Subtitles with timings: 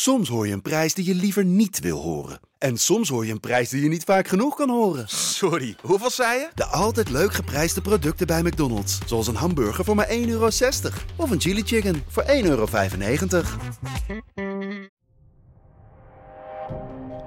[0.00, 2.40] Soms hoor je een prijs die je liever niet wil horen.
[2.58, 5.04] En soms hoor je een prijs die je niet vaak genoeg kan horen.
[5.08, 6.48] Sorry, hoeveel zei je?
[6.54, 8.98] De altijd leuk geprijsde producten bij McDonald's.
[9.06, 10.48] Zoals een hamburger voor maar 1,60 euro.
[11.16, 12.66] Of een chili chicken voor 1,95 euro.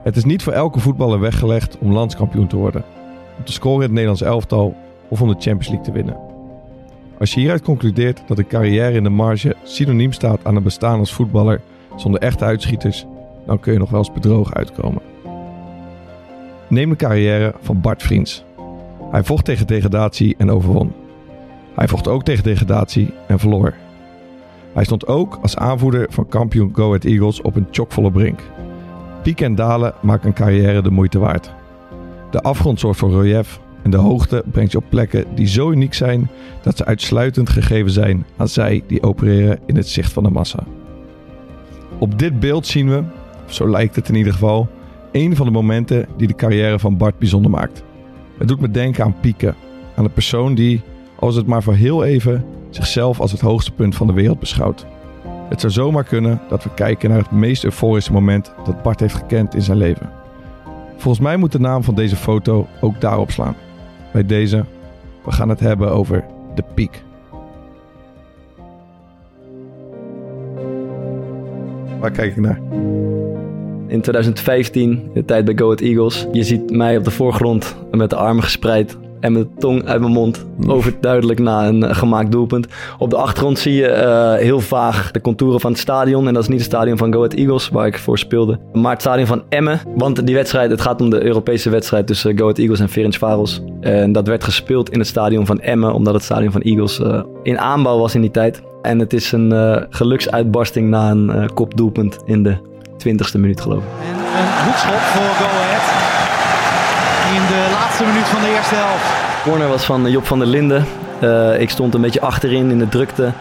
[0.04, 2.86] Het is niet voor elke voetballer weggelegd om landskampioen te worden.
[3.38, 4.76] Om te scoren in het Nederlands elftal
[5.10, 6.18] of om de Champions League te winnen.
[7.20, 11.00] Als je hieruit concludeert dat een carrière in de marge synoniem staat aan een bestaan
[11.00, 11.62] als voetballer
[11.96, 13.06] zonder echte uitschieters,
[13.46, 15.02] dan kun je nog wel eens bedrogen uitkomen.
[16.68, 18.44] Neem de carrière van Bart Vriends.
[19.12, 20.94] Hij vocht tegen degradatie en overwon.
[21.76, 23.74] Hij vocht ook tegen degradatie en verloor.
[24.74, 28.40] Hij stond ook als aanvoerder van kampioen Go Ahead Eagles op een chockvolle brink.
[29.24, 31.52] Pieken en dalen maken een carrière de moeite waard.
[32.32, 35.94] De afgrond zorgt voor relief en de hoogte brengt je op plekken die zo uniek
[35.94, 36.30] zijn
[36.62, 40.64] dat ze uitsluitend gegeven zijn aan zij die opereren in het zicht van de massa.
[42.02, 43.04] Op dit beeld zien we,
[43.46, 44.68] zo lijkt het in ieder geval,
[45.12, 47.84] een van de momenten die de carrière van Bart bijzonder maakt.
[48.38, 49.54] Het doet me denken aan Pieke,
[49.96, 50.82] aan de persoon die,
[51.20, 54.86] als het maar voor heel even, zichzelf als het hoogste punt van de wereld beschouwt.
[55.50, 59.16] Het zou zomaar kunnen dat we kijken naar het meest euforische moment dat Bart heeft
[59.16, 60.10] gekend in zijn leven.
[60.98, 63.56] Volgens mij moet de naam van deze foto ook daarop slaan.
[64.14, 64.66] Bij deze,
[65.26, 66.26] we gaan het hebben over
[66.56, 67.04] de piek.
[72.02, 72.60] Waar kijk ik naar?
[73.88, 76.28] In 2015, de tijd bij Go Ahead Eagles.
[76.32, 80.00] Je ziet mij op de voorgrond met de armen gespreid en met de tong uit
[80.00, 80.46] mijn mond.
[80.68, 82.68] Overduidelijk na een eh, gemaakt doelpunt.
[82.98, 86.28] Op de achtergrond zie je eh, heel vaag de contouren van het stadion.
[86.28, 88.60] En dat is niet het stadion van Go Ahead Eagles, waar ik voor speelde.
[88.74, 89.80] Maar het stadion van Emmen.
[89.96, 93.64] Want die wedstrijd, het gaat om de Europese wedstrijd tussen Go Ahead Eagles en Ferencvaros.
[93.80, 97.24] En dat werd gespeeld in het stadion van Emmen, omdat het stadion van Eagles uh,
[97.44, 98.62] in aanbouw was in die tijd.
[98.82, 102.58] En het is een uh, geluksuitbarsting na een uh, kopdoelpunt in de
[103.08, 103.90] 20ste minuut geloof ik.
[104.04, 106.02] En een hoekschop voor Go Ahead
[107.36, 109.44] in de laatste minuut van de eerste helft.
[109.44, 110.86] De corner was van Job van der Linden.
[111.24, 113.32] Uh, ik stond een beetje achterin in de drukte.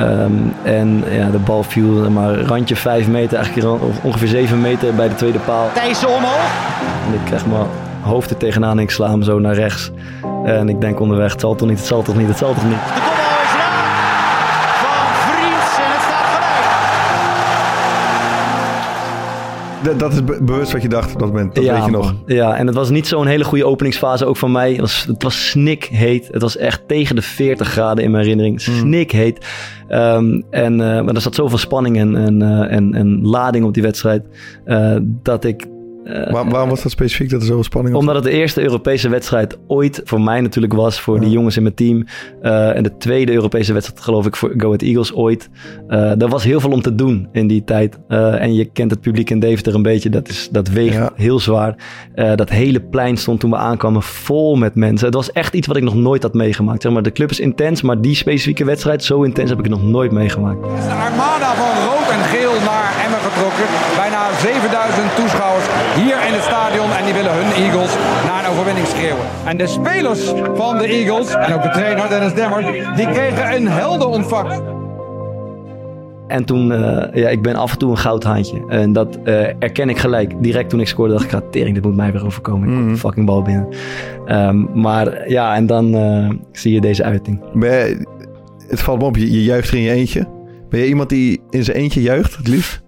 [0.00, 5.08] Um, en ja, de bal viel maar randje 5 meter, eigenlijk ongeveer 7 meter bij
[5.08, 5.70] de tweede paal.
[5.74, 6.50] Thijssen omhoog.
[7.06, 7.66] En ik krijg mijn
[8.00, 9.90] hoofd er tegenaan en ik sla hem zo naar rechts.
[10.44, 12.64] En ik denk onderweg, het zal toch niet, het zal toch niet, het zal toch
[12.64, 13.09] niet.
[19.82, 22.14] Dat is be bewust wat je dacht op dat moment, dat ja, weet je nog.
[22.26, 24.70] Ja, en het was niet zo'n hele goede openingsfase ook van mij.
[24.70, 26.28] Het was, het was snikheet.
[26.30, 28.60] Het was echt tegen de 40 graden in mijn herinnering.
[28.60, 29.46] Snikheet.
[29.88, 33.74] Um, en, uh, maar er zat zoveel spanning en, en, uh, en, en lading op
[33.74, 34.24] die wedstrijd.
[34.66, 35.66] Uh, dat ik
[36.04, 38.00] Uh, Waar, waarom was dat specifiek dat er zoveel spanning was?
[38.00, 41.00] Omdat het de eerste Europese wedstrijd ooit voor mij natuurlijk was.
[41.00, 41.20] Voor ja.
[41.20, 42.04] die jongens in mijn team.
[42.42, 45.48] Uh, en de tweede Europese wedstrijd geloof ik voor Go Ahead Eagles ooit.
[45.88, 47.98] Uh, er was heel veel om te doen in die tijd.
[48.08, 50.10] en je kent het publiek in Deventer een beetje.
[50.10, 51.12] Dat, is, dat weegt ja.
[51.14, 51.74] heel zwaar.
[52.14, 55.06] dat hele plein stond toen we aankwamen vol met mensen.
[55.06, 56.82] Het was echt iets wat ik nog nooit had meegemaakt.
[56.82, 59.74] Zeg maar, de club is intens, maar die specifieke wedstrijd, zo intens heb ik het
[59.74, 60.66] nog nooit meegemaakt.
[60.66, 63.66] Het is een armada van rood en geel naar Emmen getrokken.
[63.96, 67.94] Bijna 7000 toeschouwers hier in het stadion en die willen hun Eagles
[68.26, 69.24] naar een overwinning schreeuwen.
[69.44, 72.62] En de spelers van de Eagles, en ook de trainer Dennis Demmer,
[72.96, 74.60] die kregen een helder ontvangst.
[76.28, 78.62] En toen, uh, ja, ik ben af en toe een goudhaantje.
[78.68, 80.32] En dat uh, erken ik gelijk.
[80.42, 82.68] Direct toen ik scoorde, dacht ik, tering, dit moet mij weer overkomen.
[82.68, 82.96] Ik mm.
[82.96, 83.68] fucking bal binnen.
[84.26, 87.40] Um, maar ja, en dan uh, zie je deze uiting.
[87.54, 88.06] Je,
[88.68, 90.28] het valt me op, je, je juicht er in je eentje.
[90.68, 92.82] Ben je iemand die in zijn eentje juicht, het liefst?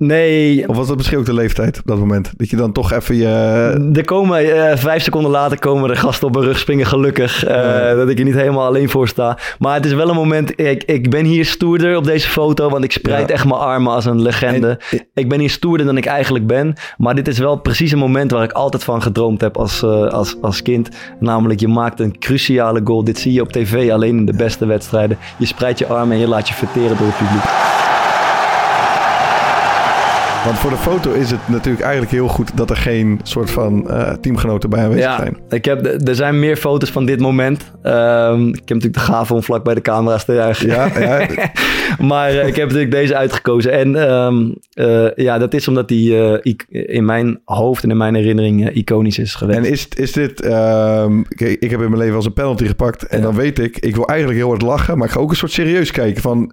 [0.00, 0.68] Nee.
[0.68, 2.32] Of was dat misschien ook de leeftijd op dat moment?
[2.36, 3.90] Dat je dan toch even je...
[3.92, 7.48] Er komen, uh, vijf seconden later komen er gasten op mijn rug springen, gelukkig.
[7.48, 7.94] Uh, ja.
[7.94, 9.38] Dat ik er niet helemaal alleen voor sta.
[9.58, 10.60] Maar het is wel een moment...
[10.60, 13.34] Ik, ik ben hier stoerder op deze foto, want ik spreid ja.
[13.34, 14.78] echt mijn armen als een legende.
[14.90, 16.74] En, ik ben hier stoerder dan ik eigenlijk ben.
[16.96, 20.06] Maar dit is wel precies een moment waar ik altijd van gedroomd heb als, uh,
[20.06, 20.88] als, als kind.
[21.18, 23.04] Namelijk, je maakt een cruciale goal.
[23.04, 25.18] Dit zie je op tv alleen in de beste wedstrijden.
[25.38, 27.79] Je spreidt je armen en je laat je verteren door het publiek.
[30.44, 33.84] Want voor de foto is het natuurlijk eigenlijk heel goed dat er geen soort van
[33.86, 35.36] uh, teamgenoten bij aanwezig ja, zijn.
[35.48, 37.72] Ik heb, er zijn meer foto's van dit moment.
[37.82, 40.68] Um, ik heb natuurlijk de gave om vlak bij de camera's te juichen.
[40.68, 41.26] Ja, ja.
[42.06, 43.72] maar uh, ik heb natuurlijk deze uitgekozen.
[43.72, 48.70] En um, uh, ja, dat is omdat die in mijn hoofd en in mijn herinnering
[48.70, 49.58] iconisch is geweest.
[49.58, 50.44] En is, is dit...
[50.44, 53.06] Um, kijk, ik heb in mijn leven als een penalty gepakt.
[53.06, 53.24] En ja.
[53.24, 54.98] dan weet ik, ik wil eigenlijk heel hard lachen.
[54.98, 56.52] Maar ik ga ook een soort serieus kijken van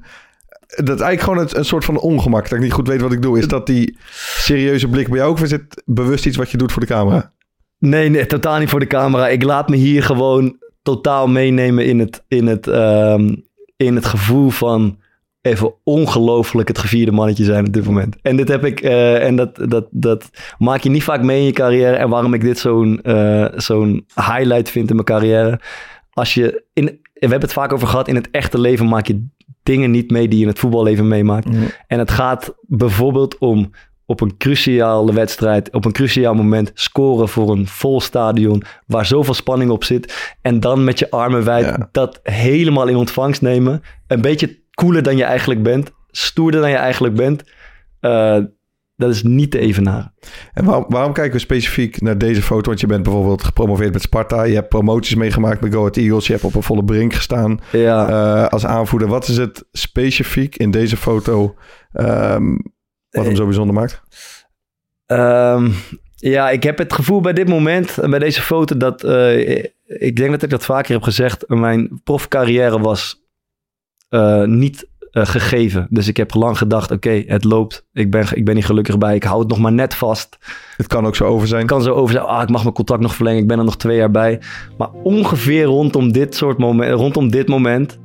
[0.67, 2.43] dat eigenlijk gewoon een, soort van ongemak.
[2.43, 3.39] Dat ik niet goed weet wat ik doe.
[3.39, 5.31] Is dat die serieuze blik bij jou?
[5.31, 7.33] Of is het bewust iets wat je doet voor de camera?
[7.79, 9.27] Nee, nee, totaal niet voor de camera.
[9.27, 13.45] Ik laat me hier gewoon totaal meenemen in het, in het, um,
[13.77, 14.99] in het gevoel van
[15.41, 18.15] even ongelooflijk het gevierde mannetje zijn op dit moment.
[18.21, 21.45] En dit heb ik, eh, en dat, dat, dat maak je niet vaak mee in
[21.45, 21.95] je carrière.
[21.95, 25.59] En waarom ik dit zo'n eh, zo'n highlight vind in mijn carrière.
[26.13, 29.25] Als je, in, we hebben het vaak over gehad, in het echte leven maak je
[29.63, 31.47] dingen niet mee die je in het voetballeven meemaakt.
[31.87, 33.71] En het gaat bijvoorbeeld om
[34.05, 39.33] op een cruciale wedstrijd, op een cruciaal moment scoren voor een vol stadion waar zoveel
[39.33, 40.35] spanning op zit.
[40.41, 41.89] En dan met je armen wijd Ja.
[41.91, 43.81] dat helemaal in ontvangst nemen.
[44.07, 47.43] Een beetje cooler dan je eigenlijk bent, stoerder dan je eigenlijk bent.
[47.99, 48.37] Eh,
[48.97, 50.13] dat is niet te evenaren.
[50.53, 52.67] En waarom, waarom kijken we specifiek naar deze foto?
[52.67, 54.43] Want je bent bijvoorbeeld gepromoveerd met Sparta.
[54.43, 56.25] Je hebt promoties meegemaakt met Go Ahead Eagles.
[56.25, 59.07] Je hebt op een volle brink gestaan Ja, eh, als aanvoerder.
[59.07, 61.55] Wat is het specifiek in deze foto
[61.91, 62.55] ehm,
[63.09, 64.01] wat hem zo bijzonder maakt?
[65.05, 65.71] Ehm,
[66.15, 70.15] ja, ik heb het gevoel bij dit moment, en bij deze foto, dat eh, ik
[70.15, 71.47] denk dat ik dat vaker heb gezegd.
[71.47, 73.25] Mijn profcarrière was
[74.09, 74.87] eh, niet
[75.17, 75.87] eh, gegeven.
[75.89, 77.85] Dus ik heb lang gedacht, oké, het loopt.
[77.93, 79.15] Ik ben, ik ben niet gelukkig bij.
[79.15, 80.37] Ik hou het nog maar net vast.
[80.77, 81.61] Het kan ook zo over zijn.
[81.61, 83.41] Het kan zo over zijn, ah, ik mag mijn contract nog verlengen.
[83.41, 84.39] Ik ben er nog twee jaar bij.
[84.77, 87.99] Maar ongeveer rondom dit soort moment, rondom dit moment,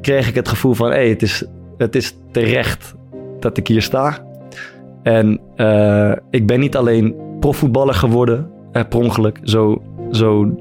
[0.00, 1.44] kreeg ik het gevoel van, hé, hey, het, is,
[1.76, 2.94] het is terecht
[3.40, 4.26] dat ik hier sta.
[5.02, 9.38] En eh, ik ben niet alleen profvoetballer geworden, eh, per ongeluk.
[9.42, 10.54] Zo, zo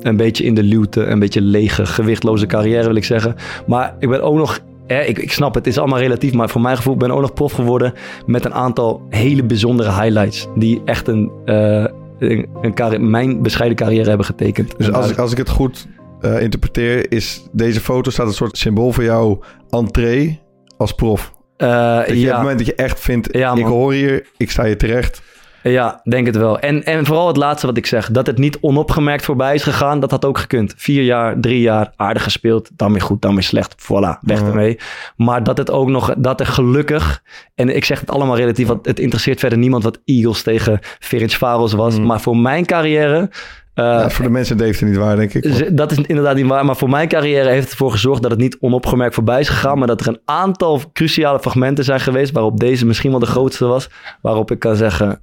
[0.00, 3.34] een beetje in de luwte, een beetje lege, gewichtloze carrière wil ik zeggen.
[3.66, 6.32] Maar ik ben ook nog, hè, ik, ik snap het, is allemaal relatief.
[6.32, 7.92] Maar voor mijn gevoel ben ik ook nog prof geworden
[8.26, 10.48] met een aantal hele bijzondere highlights.
[10.54, 11.84] Die echt een, eh,
[12.18, 14.78] een, mijn bescheiden carrière hebben getekend.
[14.78, 15.86] Dus als ik, als ik het goed
[16.20, 19.40] eh, interpreteer, is deze foto staat een soort symbool voor jouw
[19.70, 20.40] entree
[20.76, 21.34] als prof.
[21.56, 24.50] Eh, Dat je op het moment dat je echt vindt, Ja, ik hoor hier, ik
[24.50, 25.22] sta hier terecht.
[25.70, 26.58] Ja, denk het wel.
[26.58, 28.10] En, en vooral het laatste wat ik zeg.
[28.10, 30.00] Dat het niet onopgemerkt voorbij is gegaan.
[30.00, 30.74] Dat had ook gekund.
[30.76, 32.70] Vier jaar, drie jaar, aardig gespeeld.
[32.76, 33.74] Dan weer goed, dan weer slecht.
[33.82, 34.46] Voilà, weg Ja.
[34.46, 34.78] ermee.
[35.16, 37.22] Maar dat het ook nog, dat er gelukkig...
[37.54, 41.72] En ik zeg het allemaal relatief, want het interesseert verder niemand wat Eagles tegen Ferencvaros
[41.72, 42.00] was.
[42.00, 43.30] Maar voor mijn carrière...
[43.74, 45.76] eh, Ja, voor de mensen in Deventer niet waar, denk ik.
[45.76, 46.64] Dat is inderdaad niet waar.
[46.64, 49.78] Maar voor mijn carrière heeft het ervoor gezorgd dat het niet onopgemerkt voorbij is gegaan.
[49.78, 52.32] Maar dat er een aantal cruciale fragmenten zijn geweest.
[52.32, 53.90] Waarop deze misschien wel de grootste was.
[54.22, 55.20] Waarop ik kan zeggen,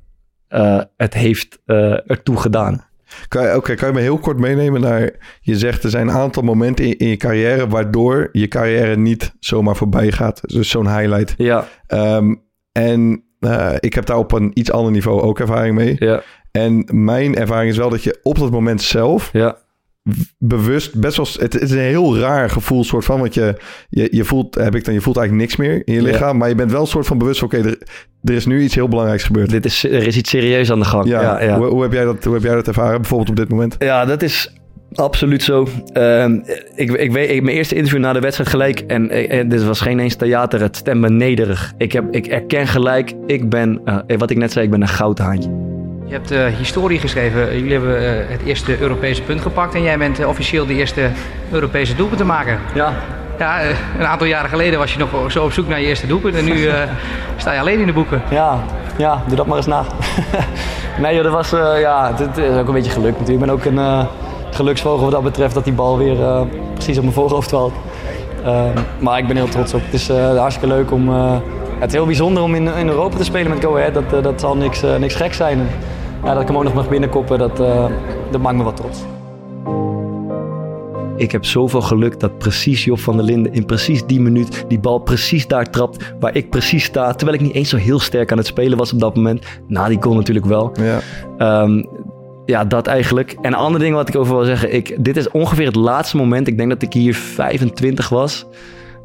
[0.53, 2.85] eh, het heeft eh, ertoe gedaan.
[3.27, 5.11] Kan je, oké, kan je me heel kort meenemen naar...
[5.41, 7.67] Je zegt er zijn een aantal momenten in, in je carrière...
[7.67, 10.41] waardoor je carrière niet zomaar voorbij gaat.
[10.49, 11.33] Dus zo'n highlight.
[11.37, 12.35] Ja, Ehm,
[12.71, 15.95] en eh, ik heb daar op een iets ander niveau ook ervaring mee.
[15.99, 16.21] ja,
[16.51, 19.29] En mijn ervaring is wel dat je op dat moment zelf...
[19.31, 19.57] ja.
[20.37, 21.27] Bewust best wel...
[21.39, 23.19] Het, is een heel raar gevoel soort van...
[23.19, 23.55] want je,
[23.89, 26.07] je, je voelt, heb ik dan, je voelt eigenlijk niks meer in je Ja.
[26.07, 26.37] lichaam...
[26.37, 27.77] maar je bent wel een soort van bewust oké, er,
[28.23, 29.49] er is nu iets heel belangrijks gebeurd.
[29.49, 31.07] Dit is, er is iets serieus aan de gang.
[31.07, 31.57] ja, Ja, ja.
[31.57, 33.01] Hoe, hoe, heb jij dat, hoe heb jij dat ervaren?
[33.01, 33.75] Bijvoorbeeld op dit moment?
[33.79, 34.53] Ja, dat is
[34.93, 35.67] absoluut zo.
[35.93, 36.39] Ehm,
[36.75, 38.79] ik, ik weet, ik, mijn eerste interview na de wedstrijd gelijk.
[38.79, 40.61] En, en dit was geen eens theater.
[40.61, 41.73] Het stemde nederig.
[41.77, 43.13] Ik, heb, ik erken gelijk.
[43.25, 45.81] Ik ben, eh, wat ik net zei, ik ben een goudhaantje.
[46.05, 47.53] Je hebt eh, historie geschreven.
[47.53, 49.75] Jullie hebben eh, het eerste Europese punt gepakt.
[49.75, 51.09] En jij bent eh, officieel de eerste
[51.51, 52.59] Europese doelpunt te maken.
[52.73, 52.93] Ja,
[53.39, 53.61] Ja,
[53.99, 56.35] een aantal jaren geleden was je nog zo op zoek naar je eerste doelpunt.
[56.35, 56.69] En nu
[57.37, 58.21] sta je alleen in de boeken.
[58.29, 58.59] ja,
[58.97, 59.83] ja, doe dat maar eens na.
[61.01, 63.29] nee joh, dat was, ja, het, is ook een beetje geluk natuurlijk.
[63.29, 64.07] Ik ben ook een
[64.51, 67.73] geluksvogel wat dat betreft dat die bal weer precies op mijn voorhoofd valt.
[68.45, 69.81] Ehm, maar ik ben heel trots op.
[69.83, 70.07] Het is
[70.37, 71.09] hartstikke leuk om,
[71.79, 73.93] het is heel bijzonder om in, in Europa te spelen met Go Ahead.
[73.93, 75.67] Dat, dat zal niks, niks gek zijn.
[76.23, 77.85] Ja, dat ik hem ook nog mag binnenkoppen, dat, eh,
[78.31, 79.03] dat maakt me wat trots.
[81.15, 84.79] Ik heb zoveel geluk dat precies Job van der Linden in precies die minuut die
[84.79, 87.13] bal precies daar trapt waar ik precies sta.
[87.13, 89.45] Terwijl ik niet eens zo heel sterk aan het spelen was op dat moment.
[89.67, 90.71] Na die goal natuurlijk wel.
[90.73, 90.99] Ja.
[91.37, 91.83] Ehm,
[92.45, 93.31] ja, dat eigenlijk.
[93.41, 94.73] En een ander ding wat ik over wil zeggen.
[94.73, 96.47] Ik, dit is ongeveer het laatste moment.
[96.47, 98.45] Ik denk dat ik hier 25 was.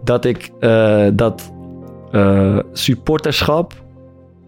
[0.05, 1.53] Dat ik eh, dat
[2.11, 3.73] eh, supporterschap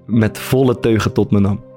[0.07, 1.69] met volle teugen tot me nam.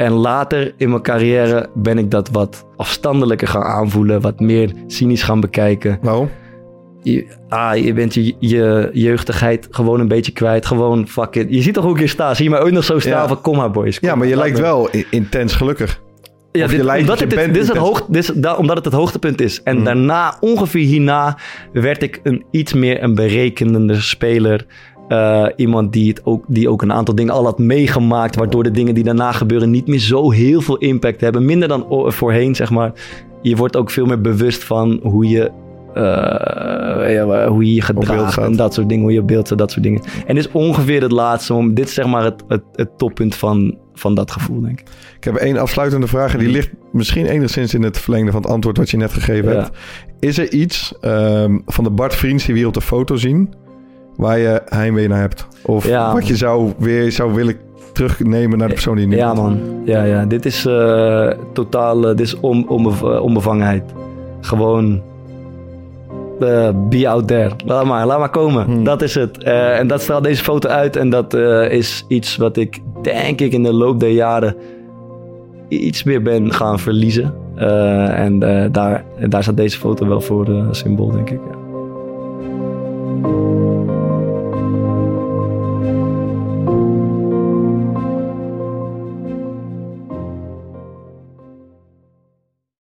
[0.00, 4.20] En later in mijn carrière ben ik dat wat afstandelijker gaan aanvoelen.
[4.20, 5.98] Wat meer cynisch gaan bekijken.
[6.02, 6.30] Waarom?
[7.02, 10.66] Je, ah, je bent je, je jeugdigheid gewoon een beetje kwijt.
[10.66, 11.46] Gewoon fuck it.
[11.50, 12.34] Je ziet toch hoe ik hier sta.
[12.34, 13.28] Zie je mij ook nog zo staan Ja.
[13.28, 13.98] van kom maar boys.
[14.00, 14.62] kom Ja, maar je lijkt me.
[14.62, 16.00] wel intens gelukkig.
[16.52, 18.94] Ja, dit, lijkt omdat het, dit is het hoog, dit is, da- omdat het het
[18.94, 19.62] hoogtepunt is.
[19.62, 19.84] En Mm.
[19.84, 21.38] daarna, ongeveer hierna,
[21.72, 24.66] werd ik een iets meer een berekenende speler.
[25.10, 28.36] Eh, iemand die, het ook, die ook een aantal dingen al had meegemaakt.
[28.36, 31.44] Waardoor de dingen die daarna gebeuren niet meer zo heel veel impact hebben.
[31.44, 32.92] Minder dan voorheen, zeg maar.
[33.42, 35.50] Je wordt ook veel meer bewust van hoe je,
[35.94, 38.38] eh, ja, hoe je je gedraagt.
[38.38, 40.02] En dat soort dingen, hoe je beeld dat soort dingen.
[40.26, 41.76] En dit is ongeveer het laatste moment.
[41.76, 44.86] Dit is zeg maar het, het, het toppunt van, van dat gevoel, denk ik.
[45.16, 48.50] Ik heb één afsluitende vraag en die ligt misschien enigszins in het verlengde van het
[48.50, 49.56] antwoord wat je net gegeven Ja.
[49.56, 49.76] hebt.
[50.20, 53.54] Is er iets ehm, van de Bart Vriends die we hier op de foto zien,
[54.16, 55.46] waar je heimwee naar hebt?
[55.62, 56.12] Of Ja.
[56.12, 57.54] wat je zou weer zou willen
[57.92, 59.58] terugnemen naar de persoon die je nu Ja, man.
[59.84, 60.24] Ja, ja.
[60.24, 62.02] Dit is eh, totaal...
[62.02, 63.82] eh, dit is on, onbev- eh, onbevangenheid.
[64.40, 65.02] Gewoon...
[66.40, 67.50] eh, be out there.
[67.66, 68.64] Laat maar, laat maar komen.
[68.64, 68.84] Hmm.
[68.84, 69.42] Dat is het.
[69.42, 70.96] En dat straalt deze foto uit.
[70.96, 71.34] En dat
[71.70, 74.54] is iets wat ik, denk ik, in de loop der jaren
[75.68, 77.34] iets meer ben gaan verliezen.
[78.14, 78.38] En
[78.72, 81.40] daar, daar staat deze foto wel voor symbool, denk ik.
[81.50, 81.58] Ja.